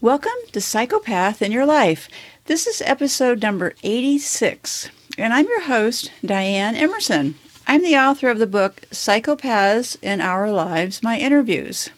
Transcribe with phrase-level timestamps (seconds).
[0.00, 2.08] Welcome to Psychopath in Your Life.
[2.44, 7.34] This is episode number 86, and I'm your host, Diane Emerson.
[7.66, 11.90] I'm the author of the book Psychopaths in Our Lives My Interviews.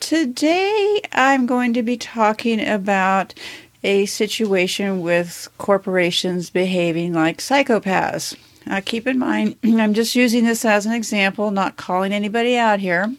[0.00, 3.34] Today, I'm going to be talking about
[3.84, 8.34] a situation with corporations behaving like psychopaths.
[8.66, 12.80] Uh, keep in mind, I'm just using this as an example, not calling anybody out
[12.80, 13.14] here.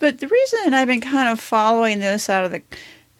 [0.00, 2.62] But the reason I've been kind of following this out of the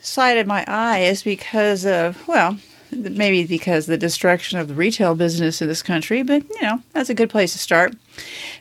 [0.08, 2.58] side of my eye is because of, well,
[2.90, 7.10] maybe because the destruction of the retail business in this country, but you know, that's
[7.10, 7.94] a good place to start.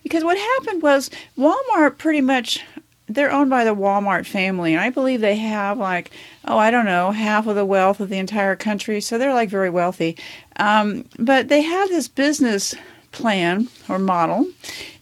[0.03, 2.63] Because what happened was Walmart pretty much
[3.07, 6.11] they're owned by the Walmart family, and I believe they have like,
[6.45, 8.99] oh, I don't know, half of the wealth of the entire country.
[8.99, 10.17] So they're like very wealthy.
[10.57, 12.75] Um, but they have this business
[13.13, 14.47] plan or model,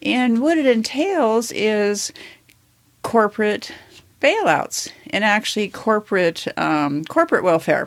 [0.02, 2.12] and what it entails is
[3.02, 3.72] corporate
[4.20, 7.86] bailouts and actually corporate um, corporate welfare.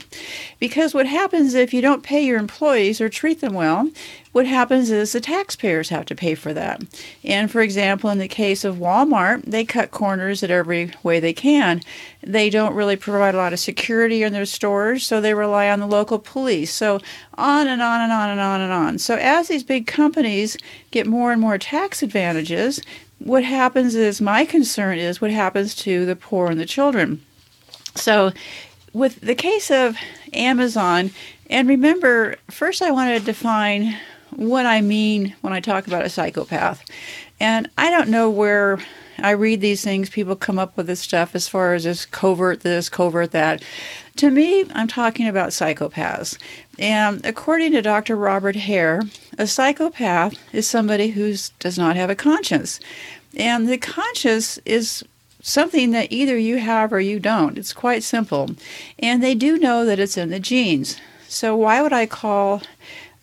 [0.59, 3.89] Because what happens if you don't pay your employees or treat them well,
[4.31, 6.83] what happens is the taxpayers have to pay for that.
[7.23, 11.33] And for example, in the case of Walmart, they cut corners at every way they
[11.33, 11.81] can.
[12.21, 15.79] They don't really provide a lot of security in their stores, so they rely on
[15.79, 16.71] the local police.
[16.71, 16.99] So
[17.35, 18.99] on and on and on and on and on.
[18.99, 20.57] So as these big companies
[20.91, 22.81] get more and more tax advantages,
[23.19, 27.23] what happens is my concern is what happens to the poor and the children.
[27.95, 28.31] So,
[28.93, 29.97] with the case of
[30.33, 31.11] Amazon,
[31.49, 33.97] and remember, first I want to define
[34.31, 36.83] what I mean when I talk about a psychopath.
[37.39, 38.79] And I don't know where
[39.25, 42.61] I read these things, people come up with this stuff as far as this covert
[42.61, 43.63] this, covert that.
[44.17, 46.37] To me, I'm talking about psychopaths.
[46.77, 48.15] And according to Dr.
[48.15, 49.03] Robert Hare,
[49.37, 52.79] a psychopath is somebody who does not have a conscience.
[53.35, 55.03] And the conscience is
[55.41, 57.57] something that either you have or you don't.
[57.57, 58.49] It's quite simple.
[58.97, 60.99] And they do know that it's in the genes.
[61.27, 62.61] So why would I call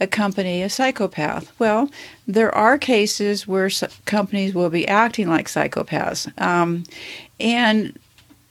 [0.00, 1.52] a company a psychopath?
[1.58, 1.90] Well,
[2.26, 3.70] there are cases where
[4.04, 6.30] companies will be acting like psychopaths.
[6.40, 6.84] Um,
[7.40, 7.98] and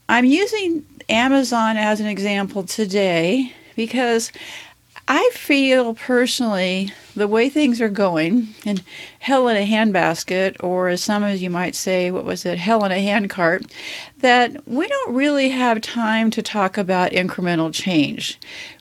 [0.09, 4.31] I'm using Amazon as an example today because
[5.07, 8.81] I feel personally the way things are going, and
[9.19, 12.84] hell in a handbasket, or as some of you might say, what was it, hell
[12.85, 13.66] in a handcart,
[14.19, 18.39] that we don't really have time to talk about incremental change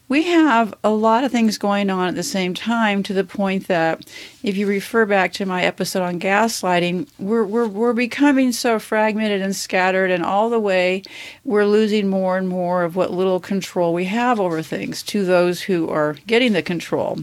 [0.09, 3.69] we have a lot of things going on at the same time to the point
[3.69, 4.05] that
[4.43, 9.41] if you refer back to my episode on gaslighting, we're, we're, we're becoming so fragmented
[9.41, 11.03] and scattered, and all the way
[11.43, 15.63] we're losing more and more of what little control we have over things to those
[15.63, 17.19] who are getting the control.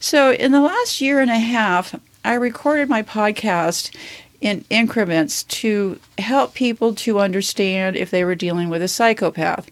[0.00, 3.94] So, in the last year and a half, I recorded my podcast
[4.40, 9.70] in increments to help people to understand if they were dealing with a psychopath.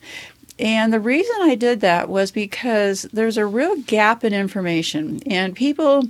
[0.63, 5.57] And the reason I did that was because there's a real gap in information, and
[5.57, 6.05] people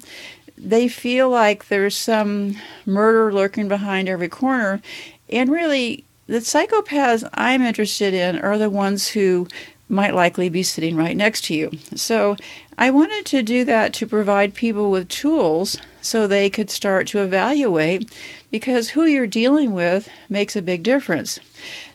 [0.58, 4.82] they feel like there's some murder lurking behind every corner.
[5.30, 9.48] And really, the psychopaths I'm interested in are the ones who
[9.88, 11.70] might likely be sitting right next to you.
[11.96, 12.36] So
[12.76, 17.22] I wanted to do that to provide people with tools so they could start to
[17.22, 18.12] evaluate
[18.50, 21.40] because who you're dealing with makes a big difference.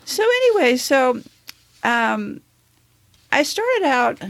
[0.06, 1.22] So, anyway, so
[1.84, 2.42] um,
[3.32, 4.22] I started out.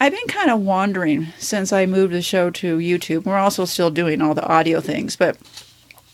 [0.00, 3.24] I've been kind of wandering since I moved the show to YouTube.
[3.24, 5.36] We're also still doing all the audio things, but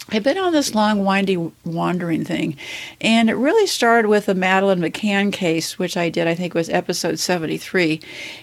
[0.09, 2.57] I've been on this long, windy wandering thing.
[3.01, 6.69] And it really started with the Madeleine McCann case, which I did, I think was
[6.69, 8.01] episode 73.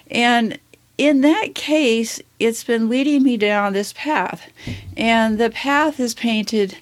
[0.10, 0.60] And
[0.98, 4.50] in that case, it's been leading me down this path.
[4.96, 6.78] And the path is painted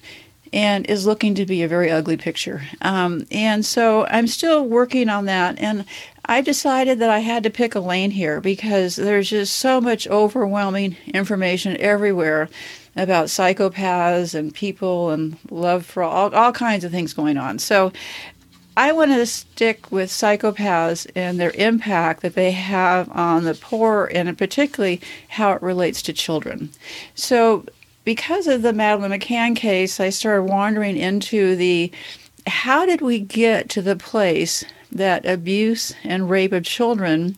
[0.52, 2.62] and is looking to be a very ugly picture.
[2.82, 5.58] Um, and so I'm still working on that.
[5.58, 5.84] And
[6.24, 10.06] I decided that I had to pick a lane here because there's just so much
[10.08, 12.48] overwhelming information everywhere
[12.94, 17.58] about psychopaths and people and love for all, all kinds of things going on.
[17.58, 17.92] So
[18.76, 24.10] I want to stick with psychopaths and their impact that they have on the poor
[24.14, 26.70] and particularly how it relates to children.
[27.14, 27.66] So
[28.04, 31.90] because of the Madeleine McCann case, I started wandering into the
[32.46, 37.36] how did we get to the place that abuse and rape of children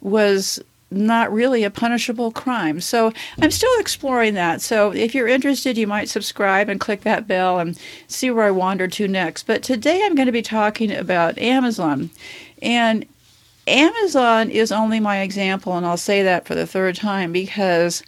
[0.00, 0.60] was
[0.90, 2.80] not really a punishable crime.
[2.80, 4.60] So I'm still exploring that.
[4.60, 8.50] So if you're interested, you might subscribe and click that bell and see where I
[8.50, 9.44] wander to next.
[9.44, 12.10] But today I'm going to be talking about Amazon.
[12.62, 13.06] And
[13.66, 18.02] Amazon is only my example, and I'll say that for the third time because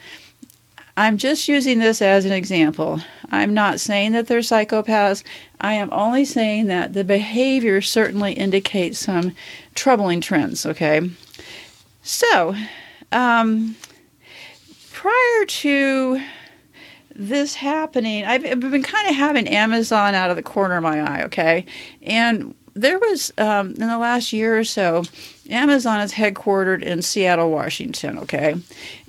[0.97, 3.01] I'm just using this as an example.
[3.31, 5.23] I'm not saying that they're psychopaths.
[5.61, 9.35] I am only saying that the behavior certainly indicates some
[9.75, 11.11] troubling trends, okay?
[12.03, 12.55] So,
[13.13, 13.77] um,
[14.93, 16.21] prior to
[17.15, 21.25] this happening, I've, been kind of having Amazon out of the corner of my eye,
[21.25, 21.67] okay?
[22.03, 25.05] And there was, um, in the last year or so,
[25.51, 28.55] Amazon is headquartered in Seattle, Washington, okay?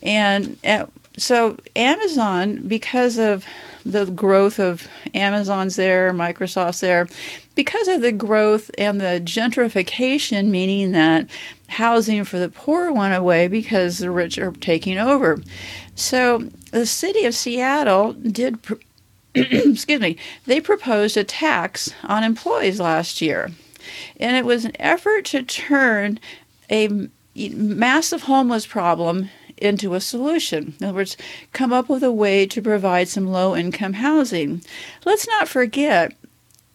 [0.02, 3.46] And at, so Amazon, because of
[3.86, 7.08] the growth of Amazon's there, Microsoft's there,
[7.56, 11.28] because of the growth and the gentrification, meaning that
[11.70, 15.42] housing for the poor went away because the rich are taking over.
[15.96, 18.60] So the city of Seattle did,
[19.36, 23.52] excuse me, they proposed a tax on employees last year.
[24.20, 26.20] And it was an effort to turn
[26.70, 30.76] a massive homeless problem into a solution.
[30.80, 31.18] In other words,
[31.54, 34.62] come up with a way to provide some low income housing.
[35.06, 36.14] Let's not forget,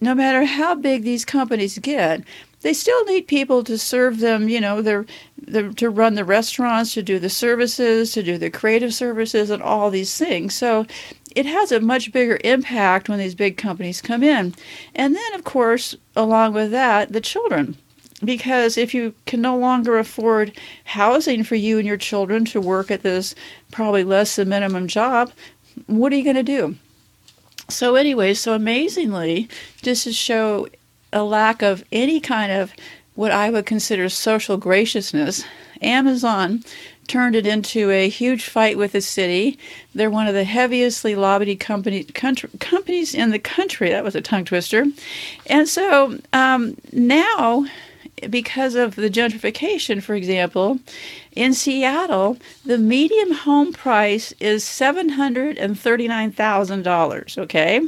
[0.01, 2.23] no matter how big these companies get,
[2.63, 5.05] they still need people to serve them, you know, they're,
[5.37, 9.63] they're, to run the restaurants, to do the services, to do the creative services, and
[9.63, 10.55] all these things.
[10.55, 10.87] So
[11.35, 14.55] it has a much bigger impact when these big companies come in.
[14.95, 17.77] And then, of course, along with that, the children
[18.25, 20.53] because if you can no longer afford
[20.85, 23.35] housing for you and your children to work at this
[23.71, 25.33] probably less than minimum job,
[25.87, 26.77] what are you going to do?
[27.69, 29.49] So, anyway, so amazingly,
[29.83, 30.69] just to show
[31.13, 32.73] a lack of any kind of
[33.15, 35.45] what I would consider social graciousness,
[35.81, 36.65] Amazon
[37.09, 39.59] turned it into a huge fight with the city.
[39.95, 43.91] They're one of the heaviestly lobbied company, country, companies in the country.
[43.91, 44.87] That was a tongue twister.
[45.47, 47.67] And so um, now
[48.31, 50.79] because of the gentrification, for example,
[51.33, 57.81] in Seattle, the median home price is $739,000, okay?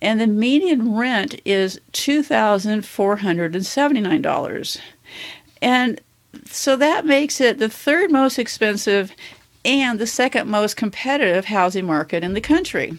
[0.00, 4.80] And the median rent is $2,479.
[5.62, 6.00] And
[6.46, 9.12] so that makes it the third most expensive
[9.64, 12.96] and the second most competitive housing market in the country.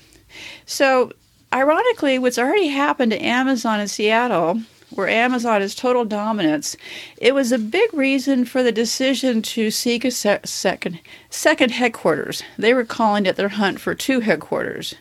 [0.65, 1.13] So,
[1.53, 4.59] ironically, what's already happened to Amazon in Seattle
[4.91, 6.75] where Amazon is total dominance,
[7.17, 10.99] it was a big reason for the decision to seek a se- second
[11.29, 12.43] second headquarters.
[12.57, 14.95] They were calling it their hunt for two headquarters.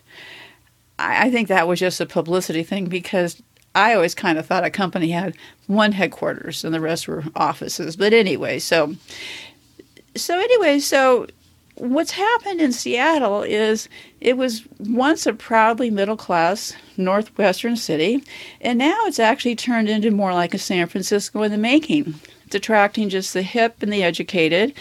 [0.98, 3.42] I, I think that was just a publicity thing because
[3.74, 5.36] I always kind of thought a company had
[5.66, 7.96] one headquarters and the rest were offices.
[7.96, 8.94] But anyway, so
[10.16, 11.26] so anyway, so
[11.76, 13.88] what's happened in Seattle is
[14.20, 18.22] it was once a proudly middle class northwestern city,
[18.60, 22.14] and now it's actually turned into more like a San Francisco in the making.
[22.46, 24.74] It's attracting just the hip and the educated,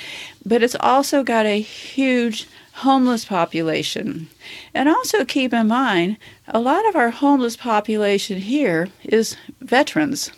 [0.46, 4.28] but it's also got a huge homeless population.
[4.74, 6.18] And also keep in mind,
[6.48, 10.32] a lot of our homeless population here is veterans.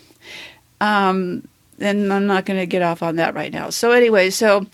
[0.80, 1.48] Um,
[1.78, 3.70] and I'm not going to get off on that right now.
[3.70, 4.66] So, anyway, so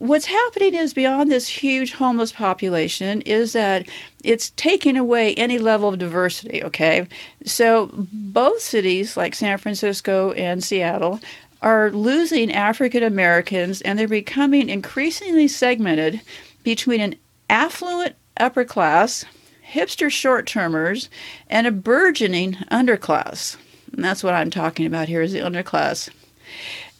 [0.00, 3.86] what's happening is beyond this huge homeless population is that
[4.24, 7.06] it's taking away any level of diversity okay?
[7.44, 11.20] So both cities like san francisco and seattle
[11.60, 16.20] are losing african americans and they're becoming increasingly segmented
[16.62, 17.14] between an
[17.50, 19.26] affluent upper class
[19.70, 21.10] hipster short termers
[21.48, 23.58] and a burgeoning underclass.
[23.92, 26.08] And that's what i'm talking about here is the underclass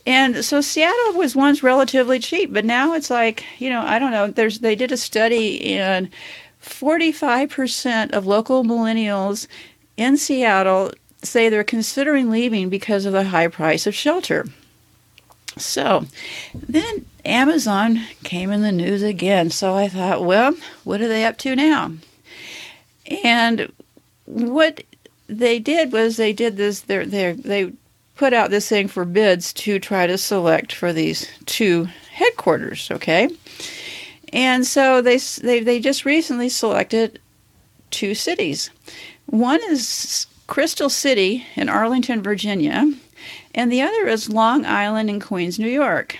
[0.06, 4.10] and so Seattle was once relatively cheap, but now it's like, you know, I don't
[4.10, 4.28] know.
[4.28, 6.10] There's they did a study and
[6.62, 9.46] 45% of local millennials
[9.96, 10.92] in Seattle
[11.22, 14.46] say they're considering leaving because of the high price of shelter.
[15.56, 16.06] So
[16.54, 19.50] then Amazon came in the news again.
[19.50, 20.54] So I thought, well,
[20.84, 21.92] what are they up to now?
[23.24, 23.72] And
[24.24, 24.82] what
[25.26, 26.80] they did was they did this.
[26.82, 27.72] They they
[28.20, 33.30] put out this thing for bids to try to select for these two headquarters, okay?
[34.30, 37.18] And so they, they, they just recently selected
[37.90, 38.68] two cities.
[39.24, 42.92] One is Crystal City in Arlington, Virginia,
[43.54, 46.18] and the other is Long Island in Queens, New York.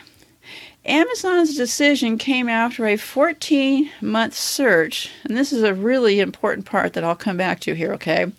[0.86, 6.94] Amazon's decision came after a 14 month search, and this is a really important part
[6.94, 8.32] that I'll come back to here, okay?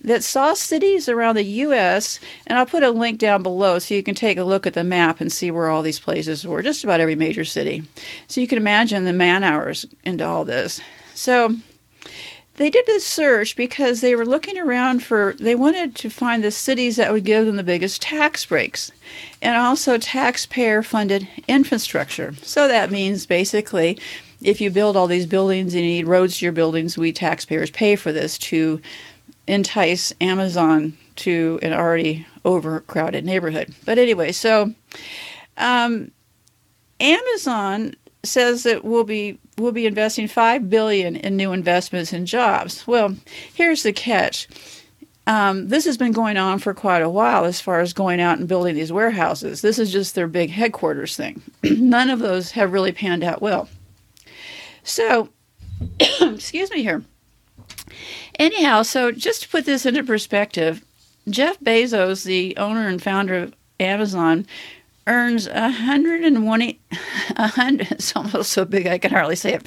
[0.00, 4.02] That saw cities around the U.S., and I'll put a link down below so you
[4.02, 6.84] can take a look at the map and see where all these places were, just
[6.84, 7.82] about every major city.
[8.28, 10.80] So you can imagine the man hours into all this.
[11.14, 11.54] So
[12.56, 16.50] they did this search because they were looking around for, they wanted to find the
[16.50, 18.92] cities that would give them the biggest tax breaks
[19.42, 22.32] and also taxpayer funded infrastructure.
[22.42, 23.98] So that means basically
[24.42, 27.70] if you build all these buildings and you need roads to your buildings, we taxpayers
[27.70, 28.80] pay for this to
[29.46, 33.74] entice Amazon to an already overcrowded neighborhood.
[33.84, 34.72] But anyway, so
[35.56, 36.10] um,
[37.00, 37.94] Amazon
[38.26, 42.86] says that we'll be we'll be investing five billion in new investments in jobs.
[42.86, 43.16] Well,
[43.54, 44.48] here's the catch.
[45.26, 48.38] Um, this has been going on for quite a while as far as going out
[48.38, 49.62] and building these warehouses.
[49.62, 51.40] This is just their big headquarters thing.
[51.62, 53.68] None of those have really panned out well.
[54.82, 55.30] So,
[56.20, 57.04] excuse me here.
[58.38, 60.84] Anyhow, so just to put this into perspective,
[61.28, 64.46] Jeff Bezos, the owner and founder of Amazon,
[65.06, 69.54] earns a hundred and one a hundred it's almost so big I can hardly say
[69.54, 69.66] it.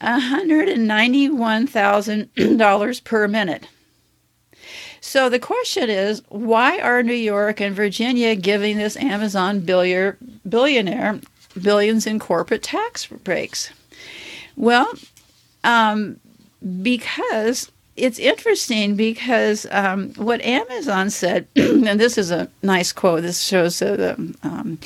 [0.00, 3.66] A hundred and ninety one thousand dollars per minute.
[5.00, 11.20] So the question is, why are New York and Virginia giving this Amazon billionaire
[11.60, 13.70] billions in corporate tax breaks?
[14.56, 14.92] Well,
[15.62, 16.18] um,
[16.82, 23.22] because it's interesting because um, what Amazon said, and this is a nice quote.
[23.22, 24.14] This shows the.
[24.42, 24.78] Um,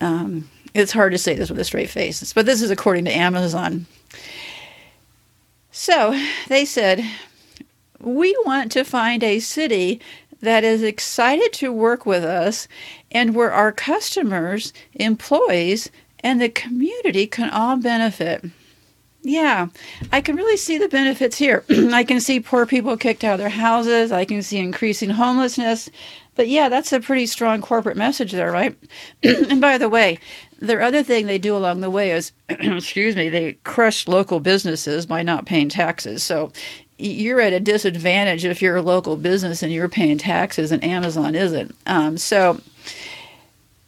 [0.00, 3.16] um, it's hard to say this with a straight face, but this is according to
[3.16, 3.86] Amazon.
[5.70, 7.04] So they said,
[8.00, 10.00] we want to find a city
[10.40, 12.68] that is excited to work with us
[13.10, 18.44] and where our customers, employees, and the community can all benefit.
[19.26, 19.68] Yeah,
[20.12, 21.64] I can really see the benefits here.
[21.70, 24.12] I can see poor people kicked out of their houses.
[24.12, 25.88] I can see increasing homelessness.
[26.34, 28.76] But yeah, that's a pretty strong corporate message there, right?
[29.22, 30.18] and by the way,
[30.58, 35.06] their other thing they do along the way is, excuse me, they crush local businesses
[35.06, 36.22] by not paying taxes.
[36.22, 36.52] So
[36.98, 41.34] you're at a disadvantage if you're a local business and you're paying taxes and Amazon
[41.34, 41.74] isn't.
[41.86, 42.60] Um, so,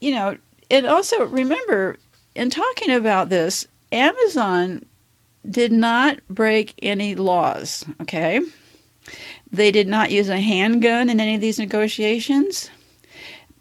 [0.00, 0.38] you know,
[0.71, 1.99] and also remember,
[2.35, 4.83] in talking about this, Amazon
[5.50, 8.40] did not break any laws, okay?
[9.50, 12.70] They did not use a handgun in any of these negotiations.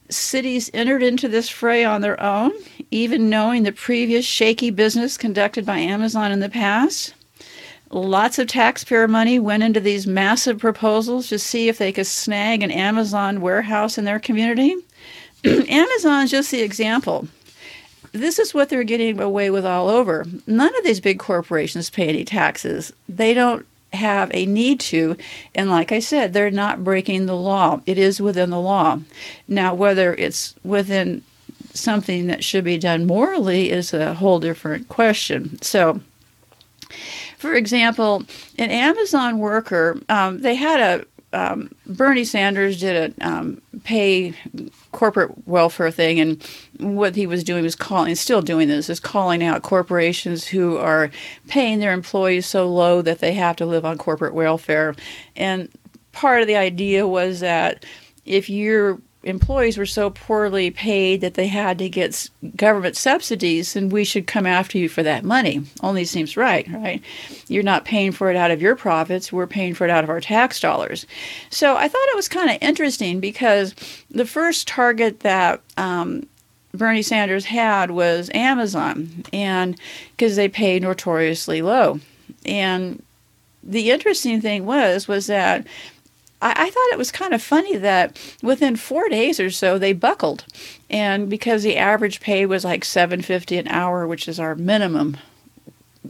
[0.10, 2.52] Cities entered into this fray on their own,
[2.92, 7.14] even knowing the previous shaky business conducted by Amazon in the past.
[7.92, 12.62] Lots of taxpayer money went into these massive proposals to see if they could snag
[12.62, 14.76] an Amazon warehouse in their community.
[15.46, 17.28] Amazon's just the example
[18.16, 20.26] this is what they're getting away with all over.
[20.48, 22.94] None of these big corporations pay any taxes.
[23.08, 25.18] They don't have a need to.
[25.54, 27.82] And like I said, they're not breaking the law.
[27.86, 29.00] It is within the law.
[29.48, 31.24] Now, whether it's within
[31.74, 35.62] something that should be done morally is a whole different question.
[35.62, 36.02] So,
[37.38, 38.24] for example,
[38.58, 44.34] an Amazon worker, um, they had a um, Bernie Sanders did a um, pay
[44.92, 46.42] corporate welfare thing, and
[46.80, 51.12] what he was doing was calling, still doing this, is calling out corporations who are
[51.48, 54.96] paying their employees so low that they have to live on corporate welfare.
[55.36, 55.70] And
[56.14, 57.86] part of the idea was that
[58.26, 63.92] if you're employees were so poorly paid that they had to get government subsidies, and
[63.92, 65.64] we should come after you for that money.
[65.82, 67.02] Only seems right, right?
[67.48, 70.10] You're not paying for it out of your profits, we're paying for it out of
[70.10, 71.06] our tax dollars.
[71.50, 73.76] So I thought it was kind of interesting because
[74.12, 76.28] the first target that um,
[76.74, 79.80] Bernie Sanders had was Amazon, and
[80.16, 82.00] because they pay notoriously low.
[82.46, 83.02] And
[83.64, 85.66] the interesting thing was was that
[86.46, 89.94] I, I thought it was kind of funny that within four days or so they
[89.94, 90.46] buckled,
[90.90, 95.18] and because the average pay was like seven fifty an hour, which is our minimum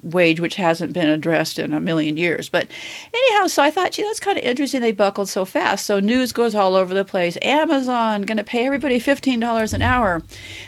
[0.04, 2.50] wage, which hasn't been addressed in a million years.
[2.50, 2.68] But
[3.13, 4.82] anyhow, so I thought, gee, that's kind of interesting.
[4.82, 5.86] They buckled so fast.
[5.86, 7.38] So news goes all over the place.
[7.42, 10.22] Amazon going to pay everybody fifteen dollars an hour.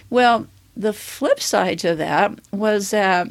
[0.09, 0.47] Well,
[0.77, 3.27] the flip side to that was that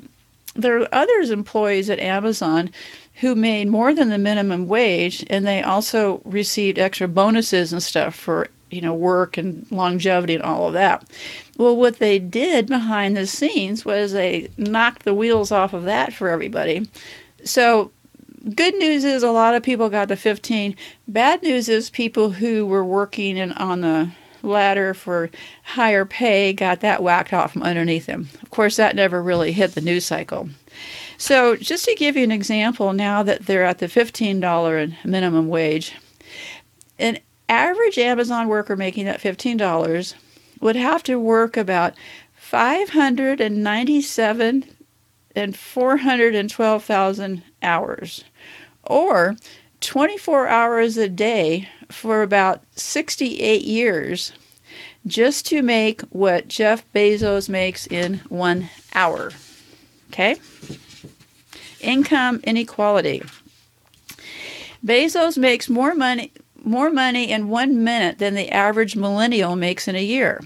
[0.55, 2.71] there are others employees at Amazon
[3.17, 8.15] who made more than the minimum wage and they also received extra bonuses and stuff
[8.15, 11.05] for you know work and longevity and all of that.
[11.57, 16.13] Well what they did behind the scenes was they knocked the wheels off of that
[16.13, 16.89] for everybody.
[17.45, 17.91] So
[18.55, 20.77] good news is a lot of people got the 15
[21.09, 24.11] bad news is people who were working in, on the
[24.43, 25.31] ladder for
[25.65, 28.29] higher pay got that whacked off from underneath them.
[28.43, 30.51] Of course that never really hit the news cycle
[31.19, 35.95] so, just to give you an example, now that they're at the $15 minimum wage,
[36.99, 37.19] an
[37.49, 40.15] average Amazon worker making that $15
[40.61, 41.95] would have to work about
[42.35, 44.65] 597
[45.35, 48.25] and 412,000 hours
[48.85, 49.37] or
[49.81, 54.33] 24 hours a day for about 68 years
[55.07, 59.31] just to make what Jeff Bezos makes in one hour.
[60.11, 60.37] Okay?
[61.87, 63.23] Income inequality.
[64.85, 66.33] Bezos makes more money
[66.67, 70.43] more money in one minute than the average millennial makes in a year.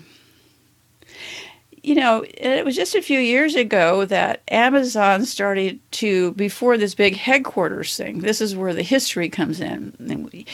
[1.83, 6.95] You know, it was just a few years ago that Amazon started to, before this
[6.95, 10.45] big headquarters thing, this is where the history comes in.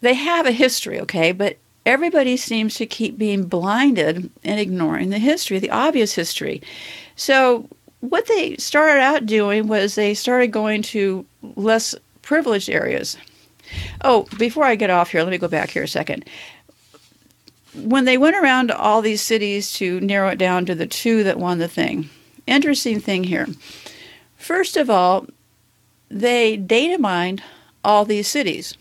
[0.00, 1.56] They have a history, okay, but
[1.86, 6.60] everybody seems to keep being blinded and ignoring the history, the obvious history.
[7.14, 7.68] So,
[8.00, 11.24] what they started out doing was they started going to
[11.54, 13.16] less privileged areas.
[14.02, 16.24] Oh, before I get off here, let me go back here a second.
[17.74, 21.24] When they went around to all these cities to narrow it down to the two
[21.24, 22.08] that won the thing,
[22.46, 23.46] interesting thing here.
[24.36, 25.26] First of all,
[26.08, 27.42] they data mined
[27.84, 28.76] all these cities.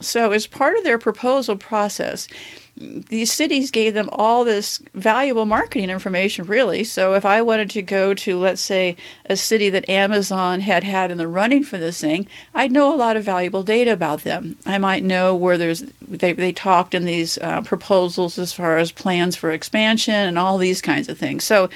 [0.00, 2.28] So, as part of their proposal process,
[2.76, 6.84] these cities gave them all this valuable marketing information, really.
[6.84, 11.10] So, if I wanted to go to, let's say, a city that Amazon had had
[11.10, 14.56] in the running for this thing, I'd know a lot of valuable data about them.
[14.66, 18.92] I might know where there's, they, they talked in these uh, proposals as far as
[18.92, 21.44] plans for expansion and all these kinds of things.
[21.44, 21.70] So,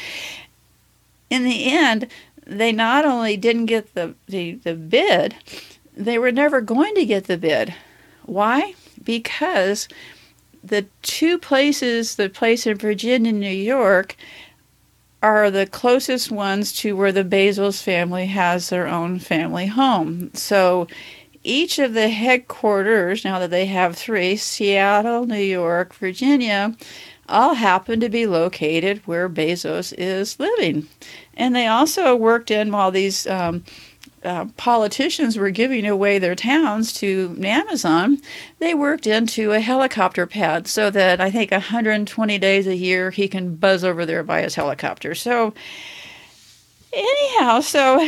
[1.30, 2.09] in the end,
[2.45, 5.37] they not only didn't get the, the, the bid,
[5.97, 7.75] they were never going to get the bid
[8.30, 8.75] why?
[9.02, 9.88] Because
[10.62, 14.17] the two places, the place in Virginia and New York,
[15.23, 20.31] are the closest ones to where the Bezos family has their own family home.
[20.35, 20.87] So
[21.43, 26.76] each of the headquarters, now that they have three Seattle, New York, Virginia
[27.29, 30.88] all happen to be located where Bezos is living.
[31.35, 33.64] And they also worked in while these um,
[34.25, 38.21] uh, politicians were giving away their towns to Amazon,
[38.59, 43.29] they worked into a helicopter pad so that I think 120 days a year he
[43.29, 45.15] can buzz over there by his helicopter.
[45.15, 45.55] So,
[46.93, 47.99] anyhow, so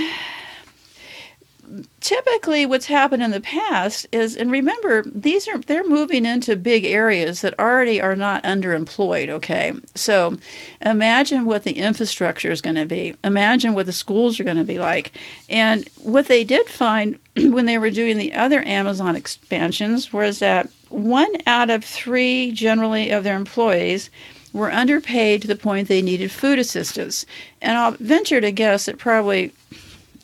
[2.01, 6.85] typically what's happened in the past is and remember these are they're moving into big
[6.85, 9.73] areas that already are not underemployed okay?
[9.95, 10.37] So
[10.83, 13.15] imagine what the infrastructure is going to be.
[13.25, 15.13] Imagine what the schools are going to be like.
[15.49, 20.69] And what they did find when they were doing the other amazon expansions was that
[20.91, 24.11] one out of three generally of their employees
[24.53, 27.25] were underpaid to the point they needed food assistance.
[27.63, 29.53] And i'll venture to guess that probably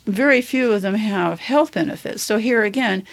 [0.09, 2.23] very few of them have health benefits.
[2.23, 3.05] So here again,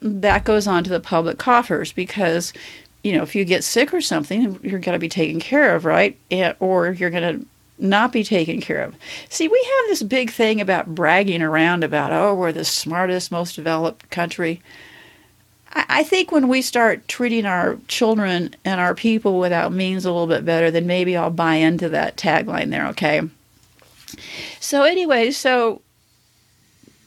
[0.00, 2.52] that goes on to the public coffers because
[3.02, 5.84] you know if you get sick or something, you're going to be taken care of,
[5.84, 6.18] right?
[6.60, 7.46] or you're going to
[7.78, 8.94] not be taken care of.
[9.28, 13.56] See, we have this big thing about bragging around about, oh, we're the smartest, most
[13.56, 14.62] developed country.
[15.72, 20.28] I think when we start treating our children and our people without means a little
[20.28, 23.22] bit better, then maybe I'll buy into that tagline there, okay?
[24.60, 25.82] So, anyway, so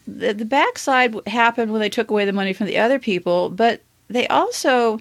[0.08, 3.82] the, the backside happened when they took away the money from the other people, but
[4.08, 5.00] they also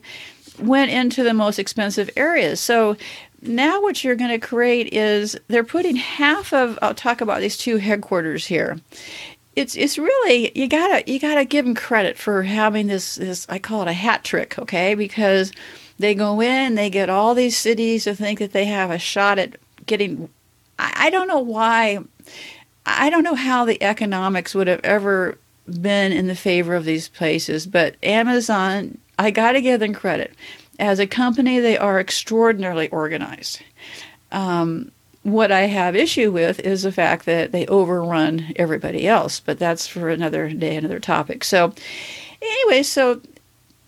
[0.59, 2.59] went into the most expensive areas.
[2.59, 2.97] So
[3.41, 7.57] now what you're going to create is they're putting half of I'll talk about these
[7.57, 8.79] two headquarters here.
[9.55, 13.57] It's it's really you gotta you gotta give them credit for having this this I
[13.57, 14.93] call it a hat trick, okay?
[14.93, 15.51] Because
[15.97, 19.39] they go in, they get all these cities to think that they have a shot
[19.39, 19.55] at
[19.87, 20.29] getting.
[20.77, 22.03] I, I don't know why
[22.87, 25.37] I don't know how the economics would have ever
[25.81, 30.33] been in the favor of these places, but Amazon, I got to give them credit.
[30.79, 33.61] As a company, they are extraordinarily organized.
[34.31, 34.91] Um,
[35.23, 39.85] what I have issue with is the fact that they overrun everybody else, but that's
[39.85, 41.43] for another day, another topic.
[41.43, 41.73] So,
[42.41, 43.21] anyway, so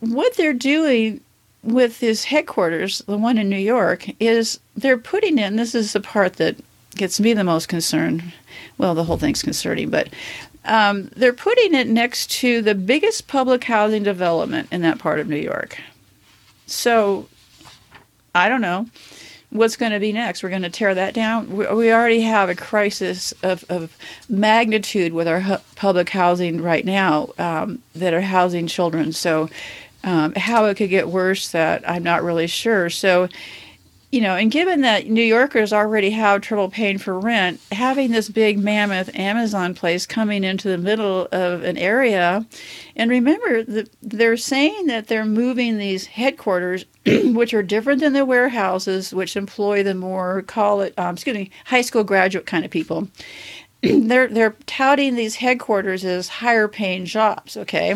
[0.02, 1.22] what they're doing
[1.64, 6.02] with this headquarters, the one in New York, is they're putting in this is the
[6.02, 6.58] part that
[6.96, 8.34] gets me the most concerned.
[8.78, 10.10] Well, the whole thing's concerning, but
[10.66, 15.28] um, they're putting it next to the biggest public housing development in that part of
[15.28, 15.80] New York.
[16.68, 17.28] So,
[18.36, 18.88] I don't know
[19.50, 20.44] what's going to be next.
[20.44, 21.52] We're going to tear that down.
[21.52, 23.98] We, we already have a crisis of, of
[24.30, 29.12] magnitude with our hu- public housing right now um, that are housing children.
[29.12, 29.50] So,
[30.04, 32.90] um, how it could get worse, that I'm not really sure.
[32.90, 33.28] So,
[34.12, 38.28] you know, and given that New Yorkers already have trouble paying for rent, having this
[38.28, 42.46] big mammoth Amazon place coming into the middle of an area,
[42.96, 48.26] and remember that they're saying that they're moving these headquarters, which are different than the
[48.26, 52.72] warehouses, which employ the more call it, um, excuse me, high school graduate kind of
[52.72, 53.08] people.
[53.84, 57.56] they're they're touting these headquarters as higher paying jobs.
[57.56, 57.96] Okay,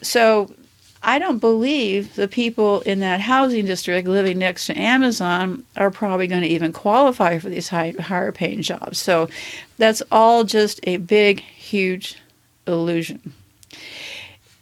[0.00, 0.54] so
[1.02, 6.26] I don't believe the people in that housing district living next to Amazon are probably
[6.26, 8.98] going to even qualify for these high, higher paying jobs.
[8.98, 9.28] So
[9.78, 12.16] that's all just a big, huge
[12.66, 13.32] illusion.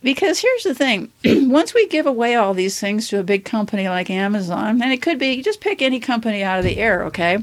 [0.00, 3.88] Because here's the thing once we give away all these things to a big company
[3.88, 7.38] like Amazon, and it could be just pick any company out of the air, okay?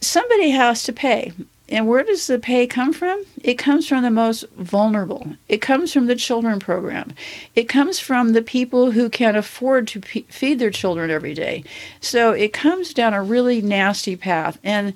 [0.00, 1.32] Somebody has to pay.
[1.72, 3.24] And where does the pay come from?
[3.42, 5.26] It comes from the most vulnerable.
[5.48, 7.14] It comes from the children program.
[7.56, 11.64] It comes from the people who can't afford to p- feed their children every day.
[12.02, 14.58] So it comes down a really nasty path.
[14.62, 14.92] And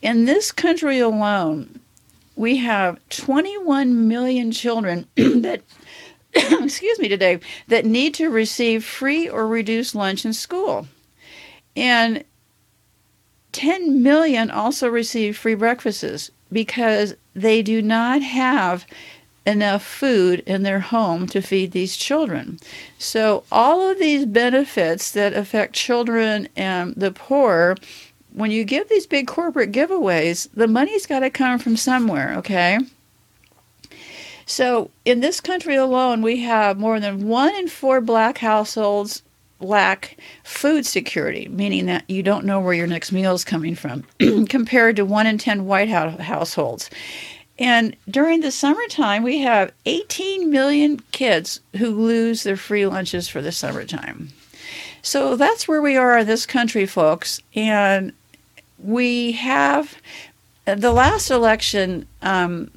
[0.00, 1.80] in this country alone,
[2.36, 5.62] we have 21 million children that
[6.34, 10.86] excuse me today that need to receive free or reduced lunch in school.
[11.74, 12.22] And
[13.52, 18.86] 10 million also receive free breakfasts because they do not have
[19.46, 22.58] enough food in their home to feed these children.
[22.98, 27.76] So, all of these benefits that affect children and the poor,
[28.32, 32.78] when you give these big corporate giveaways, the money's got to come from somewhere, okay?
[34.46, 39.22] So, in this country alone, we have more than one in four black households
[39.60, 44.04] lack food security, meaning that you don't know where your next meal is coming from,
[44.48, 46.90] compared to one in 10 white House households.
[47.58, 53.42] And during the summertime, we have 18 million kids who lose their free lunches for
[53.42, 54.30] the summertime.
[55.02, 57.40] So that's where we are in this country, folks.
[57.54, 58.12] And
[58.78, 59.94] we have
[60.64, 62.70] the last election, um,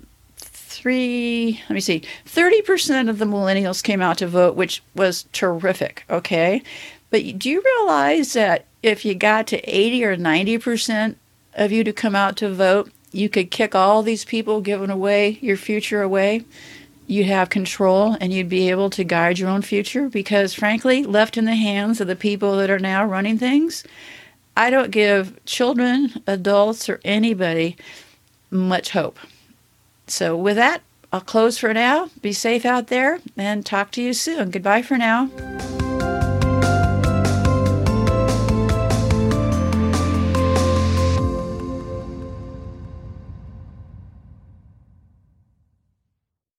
[0.74, 6.04] three, let me see, 30% of the millennials came out to vote, which was terrific,
[6.10, 6.62] okay?
[7.10, 11.16] But do you realize that if you got to 80 or 90%
[11.56, 15.38] of you to come out to vote, you could kick all these people giving away
[15.42, 16.44] your future away?
[17.06, 21.38] You'd have control and you'd be able to guide your own future because, frankly, left
[21.38, 23.84] in the hands of the people that are now running things,
[24.58, 27.76] I don't give children, adults, or anybody
[28.50, 29.20] much hope.
[30.08, 32.10] So, with that, I'll close for now.
[32.22, 34.50] Be safe out there and talk to you soon.
[34.50, 35.30] Goodbye for now.